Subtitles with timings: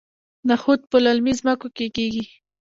[0.49, 2.25] نخود په للمي ځمکو کې کیږي.